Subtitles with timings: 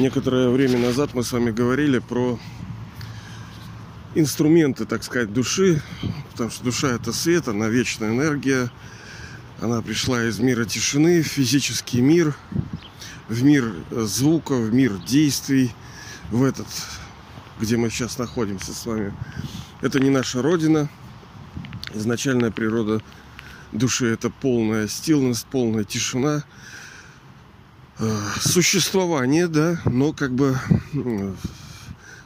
[0.00, 2.38] Некоторое время назад мы с вами говорили про
[4.14, 5.82] инструменты, так сказать, души,
[6.30, 8.70] потому что душа это свет, она вечная энергия,
[9.60, 12.34] она пришла из мира тишины в физический мир,
[13.28, 15.70] в мир звука, в мир действий,
[16.30, 16.66] в этот,
[17.60, 19.12] где мы сейчас находимся с вами.
[19.82, 20.88] Это не наша родина.
[21.92, 23.02] Изначальная природа
[23.70, 26.42] души это полная стилность, полная тишина, э,
[28.40, 30.58] существование, да, но как бы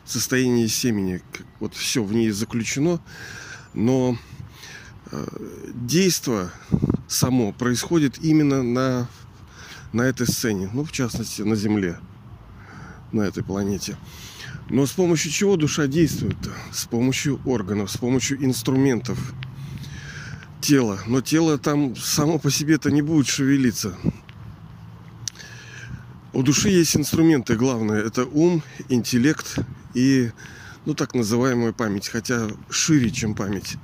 [0.05, 1.23] состоянии семени.
[1.60, 3.01] Вот все в ней заключено.
[3.73, 4.16] Но
[5.10, 5.27] э,
[5.74, 6.52] действо
[7.09, 9.09] само происходит именно на,
[9.92, 10.70] на этой сцене.
[10.73, 11.98] Ну, в частности, на Земле.
[13.12, 13.96] На этой планете.
[14.70, 16.37] Но с помощью чего душа действует?
[16.73, 19.18] С помощью органов, с помощью инструментов
[20.60, 20.98] тела.
[21.06, 23.96] Но тело там само по себе-то не будет шевелиться.
[26.35, 28.02] У души есть инструменты главное.
[28.02, 29.57] Это ум, интеллект
[29.95, 30.32] и,
[30.85, 32.09] ну, так называемая память.
[32.09, 33.77] Хотя шире, чем память.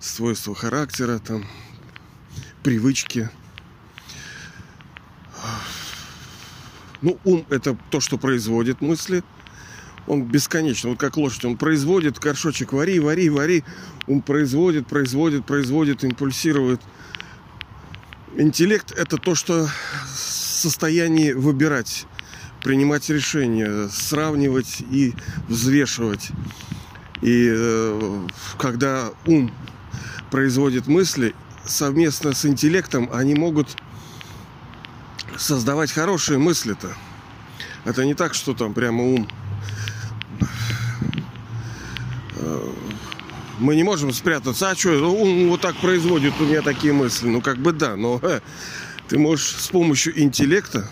[0.00, 1.46] Свойства характера, там,
[2.64, 3.30] привычки.
[7.00, 9.22] Ну, ум– это то, что производит мысли.
[10.08, 13.62] Он бесконечно, вот как лошадь, он производит, горшочек вари, вари, вари.
[14.08, 16.80] Он производит, производит, производит, импульсирует.
[18.36, 19.68] Интеллект– это то, что
[20.58, 22.06] состоянии выбирать,
[22.62, 25.14] принимать решения, сравнивать и
[25.48, 26.30] взвешивать.
[27.22, 28.26] И э,
[28.58, 29.52] когда ум
[30.30, 31.34] производит мысли,
[31.64, 33.76] совместно с интеллектом они могут
[35.36, 36.94] создавать хорошие мысли-то.
[37.84, 39.28] Это не так, что там прямо ум.
[42.36, 42.72] Э,
[43.58, 44.70] мы не можем спрятаться.
[44.70, 47.28] А что, ум вот так производит у меня такие мысли?
[47.28, 48.40] Ну, как бы да, но э,
[49.08, 50.88] ты можешь с помощью интеллекта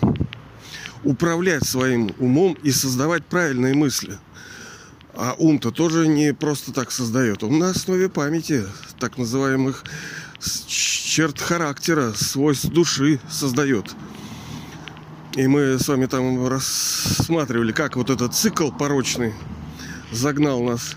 [1.03, 4.17] управлять своим умом и создавать правильные мысли.
[5.13, 7.43] А ум-то тоже не просто так создает.
[7.43, 8.63] Он на основе памяти,
[8.99, 9.83] так называемых
[10.67, 13.95] черт характера, свойств души создает.
[15.35, 19.33] И мы с вами там рассматривали, как вот этот цикл порочный
[20.11, 20.95] загнал нас.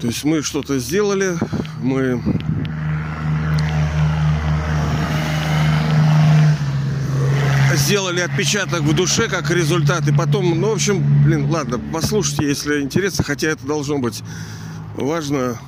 [0.00, 1.36] То есть мы что-то сделали,
[1.80, 2.22] мы
[7.92, 10.08] сделали отпечаток в душе как результат.
[10.08, 14.22] И потом, ну, в общем, блин, ладно, послушайте, если интересно, хотя это должно быть
[14.94, 15.58] важно.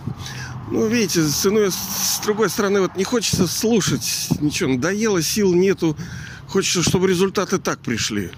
[0.70, 5.98] Ну, видите, с, ну, с другой стороны, вот не хочется слушать ничего, надоело, сил нету.
[6.48, 8.30] Хочется, чтобы результаты так пришли.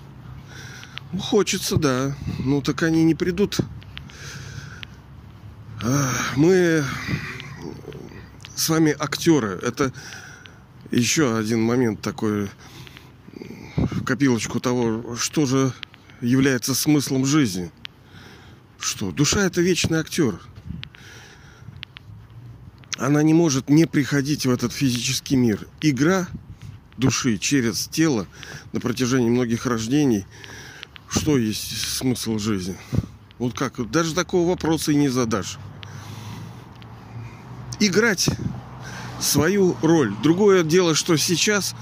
[1.12, 2.16] Ну, хочется, да.
[2.40, 3.60] Ну, так они не придут.
[6.34, 6.82] Мы
[8.56, 9.60] с вами актеры.
[9.62, 9.92] Это
[10.90, 12.48] еще один момент такой
[14.06, 15.74] копилочку того, что же
[16.22, 17.70] является смыслом жизни.
[18.78, 19.10] Что?
[19.10, 20.40] Душа это вечный актер.
[22.98, 25.66] Она не может не приходить в этот физический мир.
[25.82, 26.28] Игра
[26.96, 28.26] души через тело
[28.72, 30.24] на протяжении многих рождений.
[31.08, 32.76] Что есть смысл жизни?
[33.38, 33.90] Вот как?
[33.90, 35.58] Даже такого вопроса и не задашь.
[37.80, 38.30] Играть
[39.20, 40.14] свою роль.
[40.22, 41.74] Другое дело, что сейчас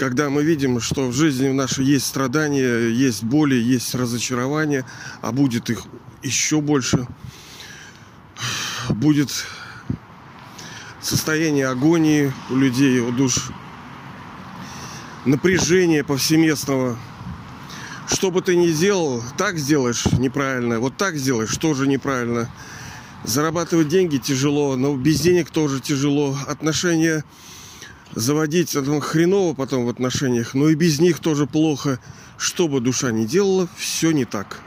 [0.00, 4.86] когда мы видим, что в жизни нашей есть страдания, есть боли, есть разочарования,
[5.20, 5.82] а будет их
[6.22, 7.06] еще больше,
[8.88, 9.28] будет
[11.02, 13.50] состояние агонии у людей, у душ,
[15.26, 16.98] напряжение повсеместного.
[18.08, 22.50] Что бы ты ни сделал, так сделаешь неправильно, вот так сделаешь, тоже неправильно.
[23.24, 26.38] Зарабатывать деньги тяжело, но без денег тоже тяжело.
[26.46, 27.22] Отношения
[28.14, 32.00] заводить это хреново потом в отношениях, но и без них тоже плохо.
[32.38, 34.60] Что бы душа ни делала, все не так.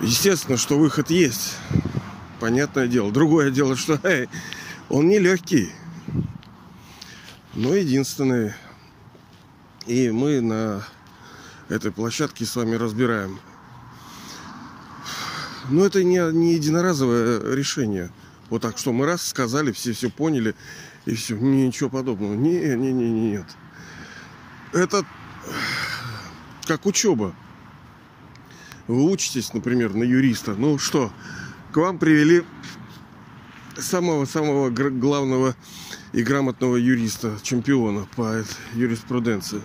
[0.00, 1.54] Естественно, что выход есть.
[2.38, 3.10] Понятное дело.
[3.10, 4.28] Другое дело, что эй,
[4.88, 5.70] он не легкий.
[7.54, 8.52] Но единственный.
[9.86, 10.84] И мы на
[11.68, 13.40] этой площадке с вами разбираем.
[15.70, 18.10] Но это не, не единоразовое решение.
[18.48, 20.54] Вот так, что мы раз сказали, все все поняли,
[21.06, 21.36] и все.
[21.36, 22.34] Ничего подобного.
[22.34, 23.46] Не, не, не, не, нет.
[24.72, 25.04] Это
[26.66, 27.34] как учеба.
[28.86, 30.54] Вы учитесь, например, на юриста.
[30.54, 31.12] Ну что,
[31.72, 32.44] к вам привели
[33.76, 35.54] самого-самого главного
[36.12, 38.42] и грамотного юриста, чемпиона по
[38.74, 39.62] юриспруденции.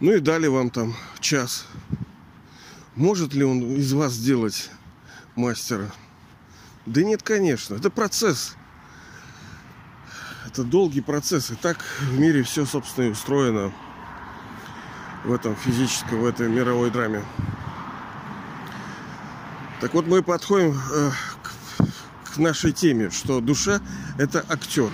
[0.00, 1.66] Ну и дали вам там час.
[2.94, 4.70] Может ли он из вас сделать
[5.34, 5.92] мастера?
[6.86, 7.74] Да нет, конечно.
[7.74, 8.56] Это процесс.
[10.52, 11.50] Это долгий процесс.
[11.50, 13.72] И так в мире все, собственно, и устроено.
[15.24, 17.24] в этом физическом, в этой мировой драме.
[19.80, 21.10] Так вот, мы подходим э,
[21.42, 23.80] к, к нашей теме, что душа–
[24.18, 24.90] это актер.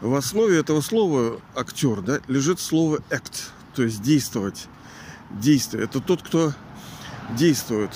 [0.00, 4.66] В основе этого слова актер да, лежит слово act, то есть действовать.
[5.30, 5.84] Действие.
[5.84, 6.52] Это тот, кто
[7.30, 7.90] действует.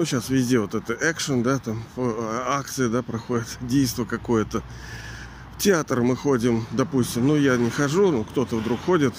[0.00, 4.62] Ну, сейчас везде вот это экшен, да, там э, акции, да, проходят, действо какое-то.
[5.58, 9.12] В театр мы ходим, допустим, ну, я не хожу, ну, кто-то вдруг ходит.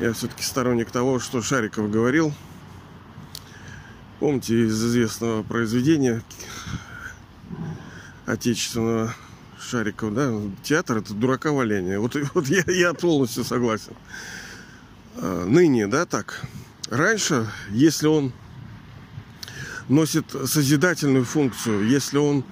[0.00, 2.34] Я все-таки сторонник того, что Шариков говорил.
[4.18, 6.24] Помните из известного произведения
[8.26, 9.14] отечественного
[9.60, 10.32] Шариков, да,
[10.64, 12.00] театр это дурака валение.
[12.00, 13.94] Вот, вот я, я полностью согласен.
[15.18, 16.44] А, ныне, да, так.
[16.90, 18.32] Раньше, если он
[19.88, 22.44] носит созидательную функцию, если он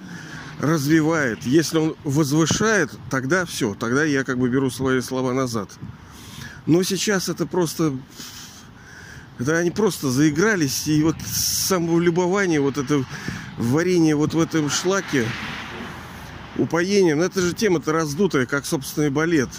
[0.59, 5.69] развивает, если он возвышает, тогда все, тогда я как бы беру свои слова назад.
[6.65, 7.93] Но сейчас это просто...
[9.37, 13.03] Это они просто заигрались, и вот самолюбование, вот это
[13.57, 15.27] варенье вот в этом шлаке,
[16.57, 19.49] упоение, ну это же тема-то раздутая, как собственный балет.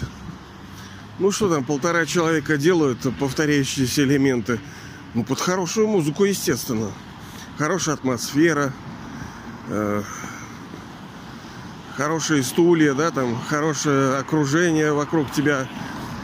[1.19, 4.59] Ну что там, полтора человека делают повторяющиеся элементы.
[5.13, 6.91] Ну, под хорошую музыку, естественно
[7.57, 8.71] хорошая атмосфера,
[9.69, 10.03] э,
[11.95, 15.67] хорошие стулья, да, там хорошее окружение вокруг тебя,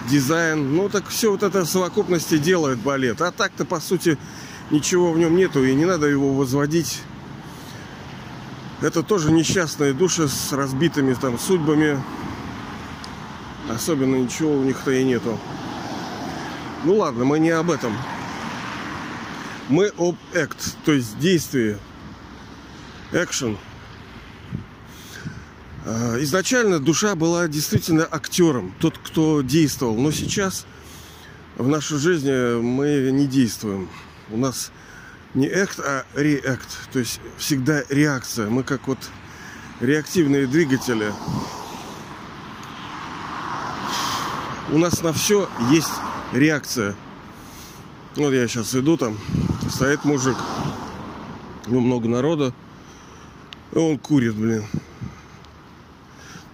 [0.10, 0.76] дизайн.
[0.76, 3.22] Ну, так все вот это в совокупности делает балет.
[3.22, 4.18] А так-то, по сути,
[4.70, 7.02] ничего в нем нету, и не надо его возводить.
[8.82, 12.02] Это тоже несчастные души с разбитыми там судьбами.
[13.70, 15.40] Особенно ничего у них-то и нету.
[16.84, 17.94] Ну ладно, мы не об этом.
[19.70, 21.78] Мы об act, то есть действие.
[23.12, 23.58] Action.
[25.86, 29.96] А, изначально душа была действительно актером, тот, кто действовал.
[29.96, 30.66] Но сейчас
[31.58, 33.90] в нашей жизни мы не действуем.
[34.30, 34.72] У нас
[35.34, 36.70] не act, а react.
[36.92, 38.50] То есть всегда реакция.
[38.50, 39.00] Мы как вот
[39.80, 41.14] реактивные двигатели.
[44.72, 45.92] У нас на все есть
[46.34, 46.96] реакция.
[48.16, 49.18] Вот я сейчас иду там,
[49.70, 50.38] стоит мужик,
[51.68, 52.54] ну много народа,
[53.72, 54.66] и он курит, блин.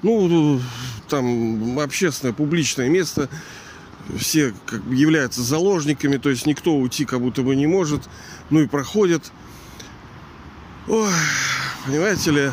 [0.02, 0.62] Ну,
[1.10, 3.30] там общественное, публичное место,
[4.18, 8.10] все как бы являются заложниками, то есть никто уйти как будто бы не может,
[8.50, 9.32] ну и проходят.
[10.88, 11.12] Ой,
[11.86, 12.52] понимаете ли,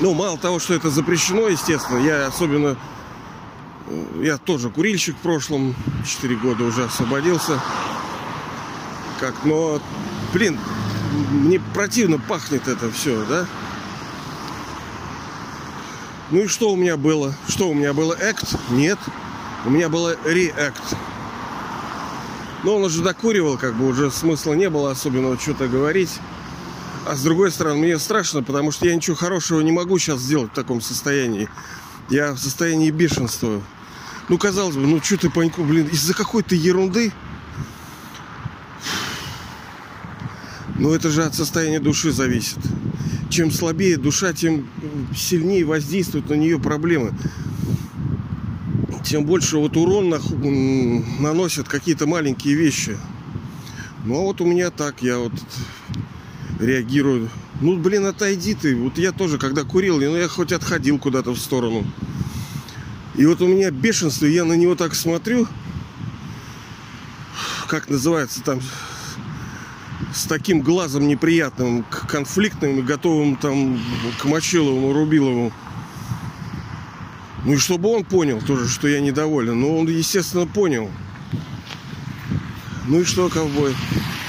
[0.00, 2.76] ну, мало того, что это запрещено, естественно, я особенно
[4.22, 5.74] я тоже курильщик в прошлом,
[6.06, 7.60] 4 года уже освободился.
[9.20, 9.80] Как, но,
[10.32, 10.58] блин,
[11.30, 13.46] мне противно пахнет это все, да?
[16.30, 17.34] Ну и что у меня было?
[17.48, 18.14] Что у меня было?
[18.14, 18.54] Экт?
[18.70, 18.98] Нет.
[19.64, 20.82] У меня было реакт.
[22.62, 26.20] Но он уже докуривал, как бы уже смысла не было особенного что-то говорить.
[27.06, 30.52] А с другой стороны, мне страшно, потому что я ничего хорошего не могу сейчас сделать
[30.52, 31.48] в таком состоянии.
[32.10, 33.60] Я в состоянии бешенства.
[34.30, 37.12] Ну, казалось бы, ну что ты паньку, блин, из-за какой-то ерунды.
[40.78, 42.58] Но это же от состояния души зависит.
[43.28, 44.68] Чем слабее душа, тем
[45.16, 47.12] сильнее воздействуют на нее проблемы.
[49.04, 50.14] Тем больше вот урон
[51.18, 52.96] наносят какие-то маленькие вещи.
[54.04, 55.32] Ну а вот у меня так, я вот
[56.60, 57.30] реагирую.
[57.60, 58.76] Ну, блин, отойди ты.
[58.76, 61.84] Вот я тоже, когда курил, ну, я хоть отходил куда-то в сторону.
[63.16, 65.48] И вот у меня бешенство, я на него так смотрю,
[67.66, 68.60] как называется там,
[70.14, 73.80] с таким глазом неприятным, конфликтным готовым там
[74.18, 75.52] к Мочилову, Рубилову.
[77.44, 79.60] Ну и чтобы он понял тоже, что я недоволен.
[79.60, 80.90] Но он, естественно, понял.
[82.86, 83.74] Ну и что, ковбой?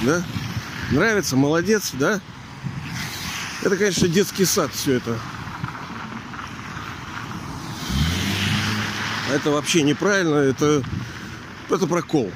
[0.01, 0.23] Да?
[0.91, 1.35] Нравится?
[1.35, 2.21] Молодец, да?
[3.63, 5.17] Это, конечно, детский сад все это.
[9.33, 10.83] Это вообще неправильно, это,
[11.69, 12.29] это прокол.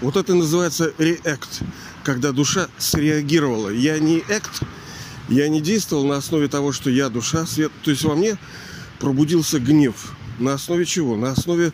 [0.00, 1.62] Вот это называется реакт,
[2.02, 3.68] когда душа среагировала.
[3.68, 4.62] Я не экт,
[5.28, 7.70] я не действовал на основе того, что я душа, свет.
[7.84, 8.36] То есть во мне
[8.98, 10.14] пробудился гнев.
[10.40, 11.16] На основе чего?
[11.16, 11.72] На основе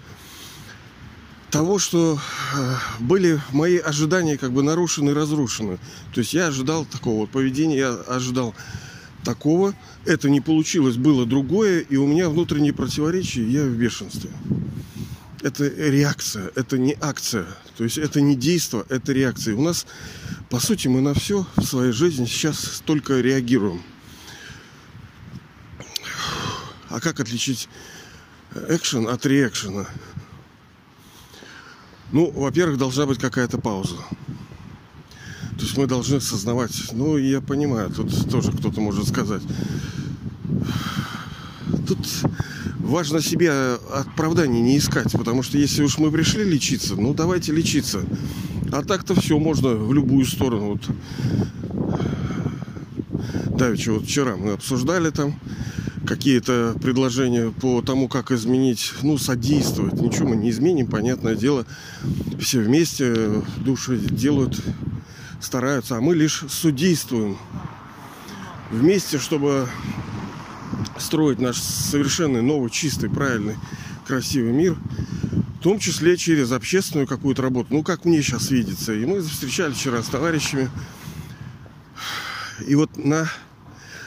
[1.51, 2.19] того, что
[2.55, 5.79] э, были мои ожидания как бы нарушены, разрушены.
[6.13, 8.55] То есть я ожидал такого вот поведения, я ожидал
[9.29, 9.75] такого,
[10.07, 14.31] это не получилось, было другое, и у меня внутренние противоречия, я в бешенстве.
[15.43, 17.47] Это реакция, это не акция.
[17.77, 19.55] То есть это не действие, это реакция.
[19.55, 19.87] У нас,
[20.49, 23.83] по сути, мы на все в своей жизни сейчас только реагируем.
[26.89, 27.69] А как отличить
[28.71, 29.87] экшен от реакшена.
[32.13, 33.97] Ну, во-первых, должна быть какая-то пауза.
[35.59, 39.43] То есть мы должны осознавать, ну, я понимаю, тут тоже кто-то может сказать.
[41.87, 41.99] Тут
[42.79, 48.01] важно себе оправданий не искать, потому что если уж мы пришли лечиться, ну давайте лечиться.
[48.71, 50.79] А так-то все можно в любую сторону.
[50.79, 50.89] Вот.
[53.59, 55.41] Давеча, вот вчера мы обсуждали там
[56.07, 60.01] какие-то предложения по тому, как изменить, ну, содействовать.
[60.01, 61.67] Ничего мы не изменим, понятное дело.
[62.41, 64.59] Все вместе души делают,
[65.41, 67.39] стараются, а мы лишь судействуем
[68.71, 69.69] вместе, чтобы
[70.99, 73.57] строить наш совершенный новый, чистый, правильный,
[74.07, 74.77] красивый мир,
[75.59, 77.69] в том числе через общественную какую-то работу.
[77.71, 78.93] Ну, как мне сейчас видится.
[78.93, 80.71] И мы встречались вчера с товарищами.
[82.67, 83.29] И вот на,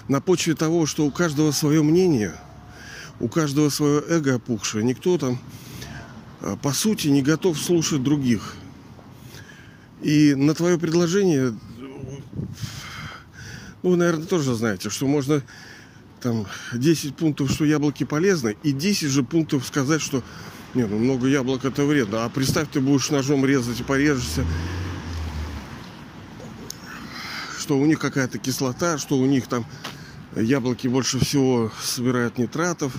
[0.08, 2.34] на почве того, что у каждого свое мнение,
[3.20, 5.40] у каждого свое эго опухшее, никто там,
[6.42, 8.56] а, по сути, не готов слушать других.
[10.01, 12.22] И на твое предложение, ну,
[13.84, 15.43] вы, наверное, тоже знаете, что можно
[16.22, 20.24] там 10 пунктов, что яблоки полезны, и 10 же пунктов сказать, что
[20.74, 22.25] не, ну много яблок это вредно.
[22.25, 24.46] А представь, ты будешь ножом резать и порежешься,
[27.60, 29.65] что у них какая-то кислота, что у них там
[30.36, 32.93] яблоки больше всего собирают нитратов,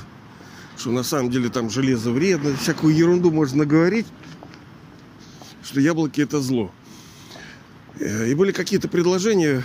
[0.77, 4.07] что на самом деле там железо вредно, всякую ерунду можно наговорить,
[5.65, 6.73] что яблоки это зло.
[8.03, 9.63] Э, и были какие-то предложения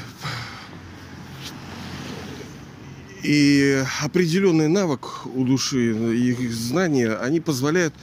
[3.24, 7.96] и определенный навык у души, их знания, они позволяют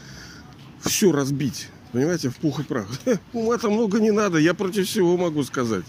[0.83, 1.69] все разбить.
[1.93, 2.89] Понимаете, в пух и прах.
[3.33, 5.85] Ума-то много не надо, я против всего могу сказать.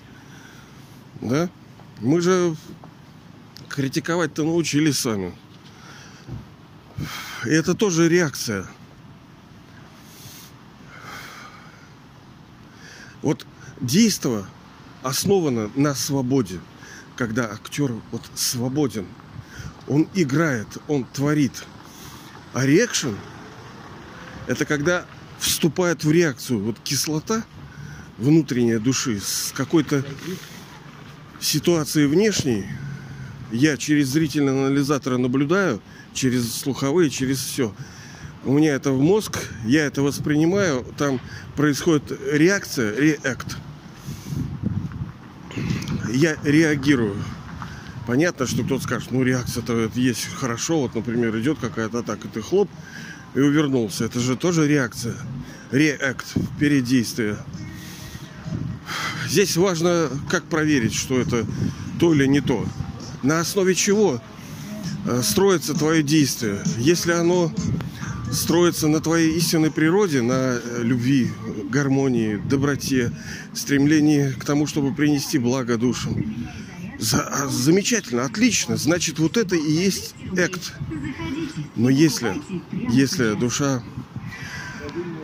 [1.21, 1.49] Да?
[1.99, 2.55] Мы же
[3.67, 5.33] критиковать-то научились сами.
[7.45, 8.67] И это тоже реакция.
[13.23, 13.47] Вот
[13.81, 14.47] действо
[15.03, 16.59] основано на свободе,
[17.15, 19.05] когда актер вот свободен
[19.87, 21.63] он играет, он творит.
[22.53, 23.15] А реакшн–
[24.47, 25.05] это когда
[25.39, 27.43] вступает в реакцию вот кислота
[28.17, 30.03] внутренняя души с какой-то
[31.39, 32.65] ситуацией внешней.
[33.51, 35.81] Я через зрительный анализатор наблюдаю,
[36.13, 37.75] через слуховые, через все.
[38.43, 41.19] У меня это в мозг, я это воспринимаю, там
[41.55, 43.57] происходит реакция, реакт.
[46.15, 47.21] Я реагирую.
[48.07, 52.69] Понятно, что кто-то скажет, ну реакция-то есть хорошо, вот, например, идет какая-то атака, ты хлоп
[53.33, 54.05] и увернулся.
[54.05, 55.15] Это же тоже реакция.
[55.71, 56.25] Реакт,
[56.57, 57.35] передействие.
[59.27, 61.45] Здесь важно, как проверить, что это
[61.99, 62.65] то или не то.
[63.21, 64.21] На основе чего
[65.05, 66.59] э, строится твое действие.
[66.77, 67.51] Если оно
[68.35, 71.31] строится на твоей истинной природе, на э, любви,
[71.69, 73.11] гармонии, доброте,
[73.53, 76.15] стремлении к тому, чтобы принести благо душам,
[76.99, 78.77] за, а, замечательно, отлично.
[78.77, 80.73] Значит, вот это и есть экт.
[81.75, 82.41] Но если,
[82.89, 83.83] если душа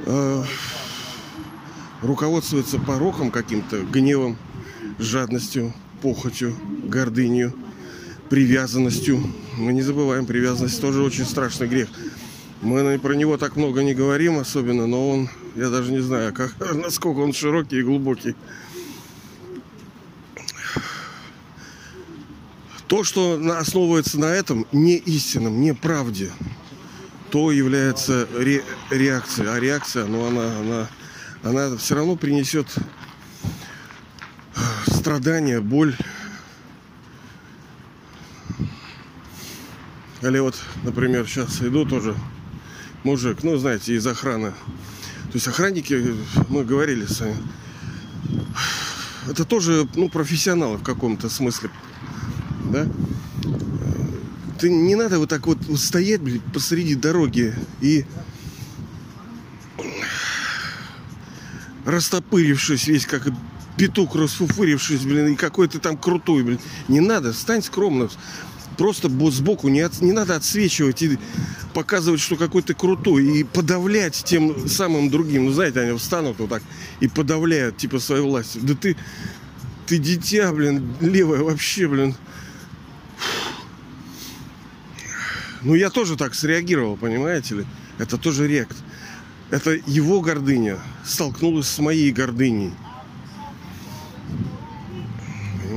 [0.06, 0.44] э,
[2.01, 4.38] руководствуется пороком каким-то, гневом,
[5.00, 7.53] жадностью, похотью, гордынью,
[8.30, 9.22] привязанностью,
[9.58, 11.89] мы не забываем, привязанность тоже очень страшный грех.
[12.62, 16.56] Мы про него так много не говорим особенно, но он, я даже не знаю, как,
[16.75, 18.36] насколько он широкий и глубокий.
[22.88, 26.30] То, что основывается на этом, не истинном, не правде,
[27.32, 29.48] то является ре реакцией.
[29.48, 30.89] А реакция, ну, она, она,
[31.41, 32.68] она все равно принесет
[34.56, 35.96] э, страдания, боль.
[40.22, 42.13] Или вот, например, сейчас иду тоже
[43.03, 44.51] мужик, ну, знаете, из охраны.
[44.51, 46.15] То есть охранники,
[46.50, 47.38] мы говорили с вами,
[49.29, 51.70] это тоже, ну, профессионалы в каком-то смысле
[52.72, 52.88] да?
[54.60, 58.05] Ты не надо вот так вот стоять, блин, посреди дороги и
[61.86, 63.27] растопырившись весь, как
[63.77, 66.60] петух расфуфырившись, блин, и какой то там крутой, блин.
[66.88, 68.10] Не надо, стань скромно.
[68.81, 71.19] Просто сбоку не, от, не надо отсвечивать и
[71.75, 75.45] показывать, что какой то крутой, и подавлять тем самым другим.
[75.45, 76.63] Ну, знаете, они встанут вот так
[77.00, 78.59] и подавляют, типа, свою власть.
[78.65, 78.97] Да ты,
[79.85, 82.15] ты дитя, блин, левое вообще, блин.
[85.61, 87.65] Ну, я тоже так среагировал, понимаете ли?
[88.00, 88.77] Это тоже рект.
[89.51, 92.73] Это его гордыня столкнулась с моей гордыней.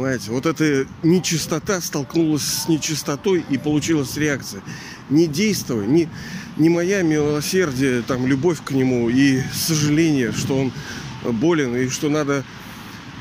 [0.04, 0.32] Понимаете?
[0.32, 4.60] Вот эта нечистота столкнулась с нечистотой и получилась реакция.
[5.08, 6.10] Не действуй, не,
[6.58, 10.72] не моя милосердие, там, любовь к нему и сожаление, что он
[11.32, 12.44] болен и что надо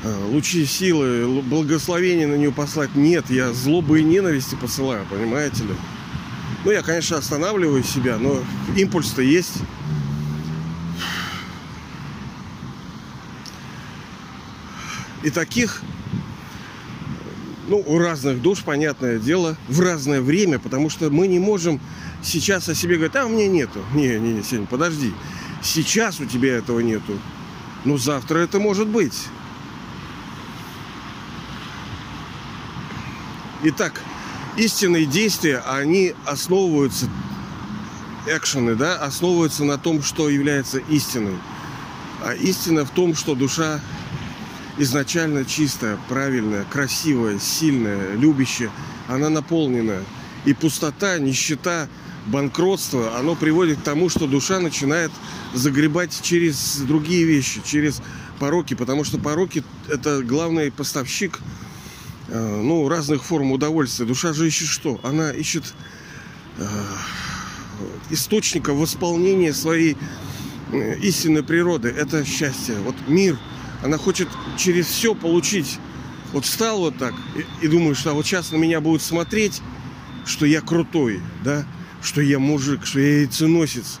[0.02, 2.94] э, лучи силы, благословения на него послать.
[2.94, 5.74] Нет, я злобы и ненависти посылаю, понимаете ли?
[6.66, 8.44] Ну, я, конечно, останавливаю себя, но
[8.76, 9.54] импульс-то есть.
[15.22, 15.80] И таких,
[17.68, 21.80] ну, у разных душ, понятное дело, в разное время, потому что мы не можем
[22.22, 23.80] сейчас о себе говорить, а у меня нету.
[23.94, 25.12] Не, не, не, Сень, подожди.
[25.62, 27.18] Сейчас у тебя этого нету.
[27.84, 29.28] Но завтра это может быть.
[33.62, 34.02] Итак,
[34.56, 37.08] истинные действия, они основываются,
[38.26, 41.38] экшены, да, основываются на том, что является истиной.
[42.22, 43.80] А истина в том, что душа
[44.78, 48.70] изначально чистая, правильная, красивая, сильная, любящая,
[49.08, 49.98] она наполнена.
[50.44, 51.88] И пустота, нищета,
[52.26, 55.10] банкротство, оно приводит к тому, что душа начинает
[55.54, 58.02] загребать через другие вещи, через
[58.38, 61.38] пороки, потому что пороки– это главный поставщик
[62.28, 64.06] э, ну, разных форм удовольствия.
[64.06, 65.00] Душа же ищет что?
[65.02, 65.74] Она ищет
[66.58, 66.66] э,
[68.10, 69.96] источника восполнения своей
[70.72, 71.88] э, истинной природы.
[71.88, 72.74] Это счастье.
[72.84, 73.38] Вот мир–
[73.84, 75.78] она хочет через все получить.
[76.32, 79.60] Вот встал вот так и, и думаешь, что а вот сейчас на меня будут смотреть,
[80.24, 81.66] что я крутой, да,
[82.02, 84.00] что я мужик, что я яйценосец.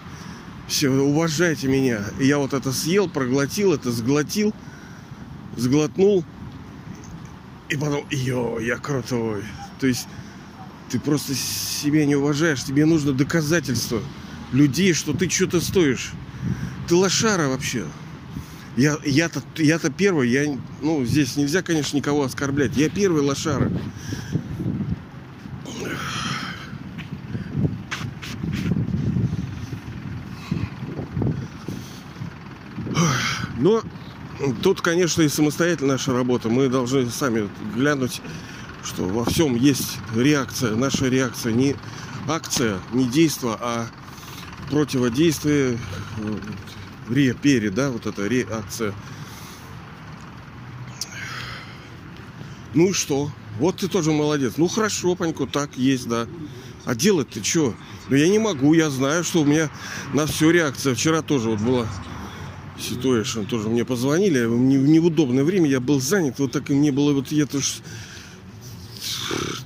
[0.66, 2.00] Все, уважайте меня.
[2.18, 4.54] И я вот это съел, проглотил, это сглотил,
[5.54, 6.24] сглотнул.
[7.68, 9.44] И потом, йо, я крутой.
[9.78, 10.08] То есть
[10.88, 12.64] ты просто себя не уважаешь.
[12.64, 14.00] Тебе нужно доказательство
[14.50, 16.12] людей, что ты что-то стоишь.
[16.88, 17.84] Ты лошара вообще.
[18.76, 22.76] Я, я-то, я-то первый, я, ну, здесь нельзя, конечно, никого оскорблять.
[22.76, 23.70] Я первый лошара.
[33.56, 33.82] Но
[34.62, 36.48] тут, конечно, и самостоятельная наша работа.
[36.48, 38.20] Мы должны сами глянуть,
[38.82, 40.74] что во всем есть реакция.
[40.74, 41.76] Наша реакция не
[42.28, 43.86] акция, не действие, а
[44.70, 45.78] противодействие
[47.08, 48.94] ре пере, да, вот эта реакция.
[52.74, 53.30] Ну и что?
[53.58, 54.54] Вот ты тоже молодец.
[54.56, 56.26] Ну хорошо, Панько, так есть, да.
[56.84, 57.74] А делать ты что?
[58.08, 59.70] Ну я не могу, я знаю, что у меня
[60.12, 60.94] на все реакция.
[60.94, 61.86] Вчера тоже вот была
[62.78, 67.12] ситуация, тоже мне позвонили в неудобное время, я был занят, вот так и мне было,
[67.12, 67.74] вот я тоже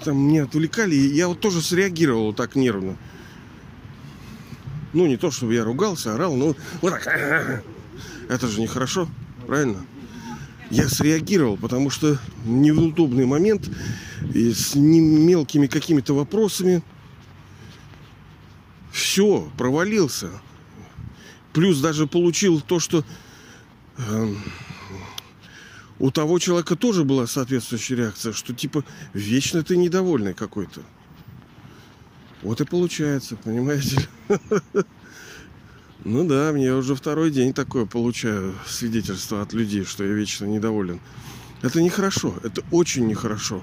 [0.05, 2.97] там меня отвлекали, и я вот тоже среагировал вот так нервно.
[4.93, 7.65] Ну, не то, чтобы я ругался, орал, но вот так.
[8.29, 9.09] Это же нехорошо,
[9.47, 9.85] правильно?
[10.71, 13.71] Я среагировал, потому что неудобный момент
[14.35, 16.83] и с мелкими какими-то вопросами
[18.93, 20.31] все, провалился.
[21.53, 23.05] Плюс даже получил то, что
[23.97, 24.35] э,
[25.99, 30.83] у того человека тоже была соответствующая реакция, что типа вечно ты недовольный какой-то.
[32.43, 34.09] Вот и получается, понимаете?
[36.05, 41.01] Ну да, мне уже второй день такое получаю свидетельство от людей, что я вечно недоволен.
[41.63, 43.61] Это нехорошо, это очень нехорошо.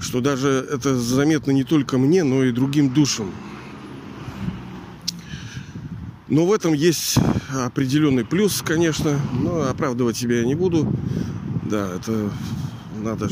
[0.00, 3.30] Что даже это заметно не только мне, но и другим душам.
[6.28, 7.18] Но в этом есть
[7.54, 9.20] определенный плюс, конечно.
[9.32, 10.90] Но оправдывать себя я не буду.
[11.64, 12.30] Да, это
[13.02, 13.28] надо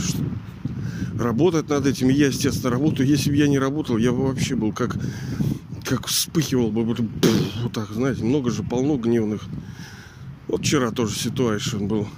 [1.18, 2.08] работать над этим.
[2.08, 3.08] Я, естественно, работаю.
[3.08, 4.96] Если бы я не работал, я бы вообще был как,
[5.84, 6.84] как вспыхивал бы.
[6.84, 9.42] Вот, так, знаете, много же, полно гневных.
[10.48, 12.08] Вот вчера тоже ситуация был.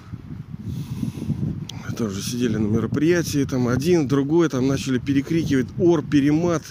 [1.96, 6.62] Тоже сидели на мероприятии, там один, другой, там начали перекрикивать ор, перемат.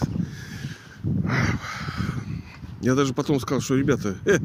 [2.81, 4.37] Я даже потом сказал, что, ребята, э,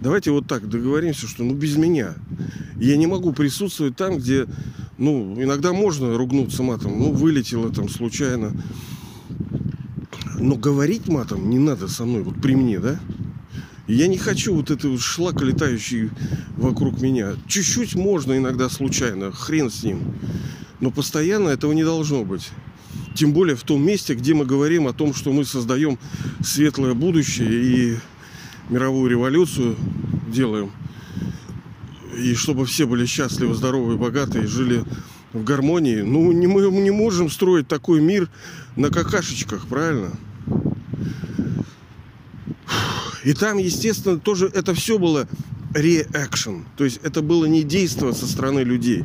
[0.00, 2.14] давайте вот так договоримся, что ну без меня.
[2.76, 4.46] Я не могу присутствовать там, где,
[5.00, 8.52] ну, иногда можно ругнуться матом, ну, вылетело там случайно.
[10.38, 13.00] Но говорить матом не надо со мной, вот при мне, да?
[13.88, 16.10] Я не хочу вот это вот шлак, летающий
[16.56, 17.32] вокруг меня.
[17.48, 20.00] Чуть-чуть можно иногда случайно, хрен с ним.
[20.80, 22.50] Но постоянно этого не должно быть.
[23.14, 25.98] Тем более в том месте, где мы говорим о том, что мы создаем
[26.42, 27.96] светлое будущее и
[28.68, 29.76] мировую революцию
[30.28, 30.70] делаем.
[32.20, 34.84] И чтобы все были счастливы, здоровы, богатые, жили
[35.32, 36.02] в гармонии.
[36.02, 38.28] Ну, не, мы не можем строить такой мир
[38.76, 40.10] на какашечках, правильно?
[43.24, 45.28] И там, естественно, тоже это все было
[45.74, 46.62] реакшн.
[46.76, 49.04] То есть это было не действие со стороны людей,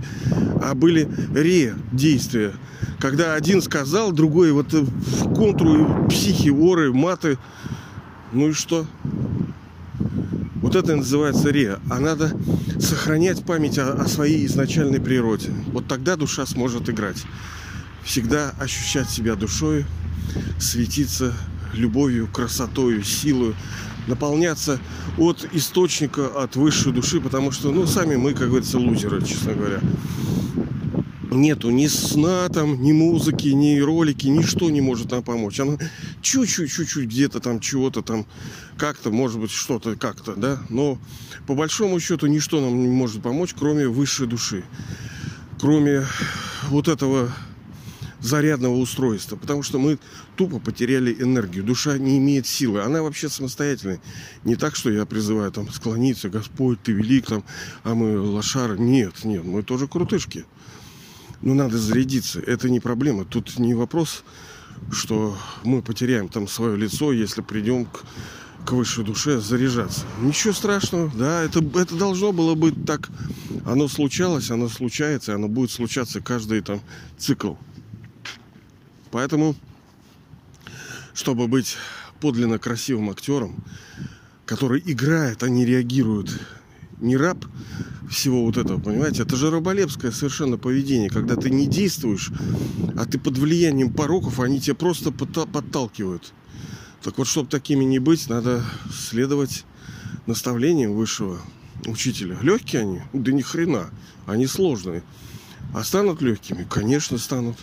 [0.62, 2.54] а были ре-действия.
[2.99, 7.38] Когда один сказал, другой вот в контру, психи, оры, маты.
[8.32, 8.88] Ну и что?
[10.76, 11.80] Вот это называется ре.
[11.90, 12.38] А надо
[12.82, 15.50] сохранять память о, о своей изначальной природе.
[15.68, 17.24] Вот тогда душа сможет играть.
[18.04, 19.86] Всегда ощущать себя душой,
[20.60, 21.34] светиться
[21.72, 23.56] любовью, красотою, силой,
[24.08, 24.78] наполняться
[25.18, 29.80] от источника, от высшей души, потому что, ну, сами мы, как говорится, лузеры, честно говоря.
[31.32, 35.60] Нету ни сна там, ни музыки, ни ролики, ничто не может нам помочь.
[35.60, 35.78] Она
[36.22, 38.26] чуть-чуть, чуть-чуть где-то там чего-то там,
[38.78, 40.60] как-то, может быть, что-то как-то, да.
[40.70, 41.00] Но
[41.48, 44.64] по большому счету ничто нам не может помочь, кроме высшей души.
[45.60, 46.06] Кроме
[46.70, 47.32] вот этого
[48.20, 50.00] зарядного устройства, потому что мы
[50.36, 51.64] тупо потеряли энергию.
[51.64, 54.02] Душа не имеет силы, она вообще самостоятельная.
[54.44, 57.44] Не так, что я призываю там склониться, Господь, ты велик, там,
[57.84, 58.78] а мы лошары.
[58.78, 60.46] Нет, нет, мы тоже крутышки.
[61.46, 63.24] Но надо зарядиться, это не проблема.
[63.24, 64.24] Тут не вопрос,
[64.92, 68.04] что мы потеряем там свое лицо, если придем к,
[68.66, 70.06] к высшей душе заряжаться.
[70.22, 73.10] Ничего страшного, да, это, это должно было быть так.
[73.64, 76.82] Оно случалось, оно случается, оно будет случаться каждый там
[77.20, 77.54] цикл.
[79.12, 79.56] Поэтому,
[81.14, 81.78] чтобы быть
[82.20, 83.64] подлинно красивым актером,
[84.48, 86.32] который играет, а не реагирует,
[87.00, 87.46] не раб
[88.10, 89.24] всего вот этого, понимаете?
[89.24, 92.32] Это же раболепское совершенно поведение, когда ты не действуешь,
[92.98, 96.34] а ты под влиянием пороков, они тебя просто подталкивают.
[97.04, 99.65] Так вот, чтобы такими не быть, надо следовать
[100.26, 101.39] наставлениям высшего
[101.86, 102.38] учителя.
[102.41, 103.02] Легкие они?
[103.13, 103.91] Да ни хрена.
[104.26, 105.04] Они сложные.
[105.74, 106.65] А станут легкими?
[106.70, 107.58] Конечно, станут.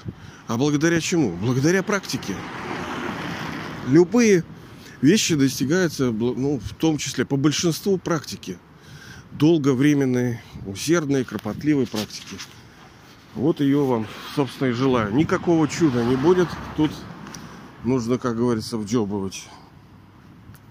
[0.46, 1.36] А благодаря чему?
[1.40, 2.34] Благодаря практике.
[3.88, 4.44] Любые
[5.00, 8.58] вещи достигаются, ну, в том числе по большинству практики.
[9.38, 12.36] Долговременной, усердной, кропотливой практики.
[13.34, 15.14] Вот ее вам, собственно, и желаю.
[15.14, 16.48] Никакого чуда не будет.
[16.76, 16.90] Тут
[17.84, 19.48] нужно, как говорится, вджебывать.